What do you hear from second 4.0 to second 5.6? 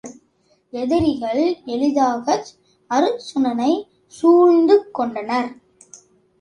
சூழ்ந்து கொண்டனர்.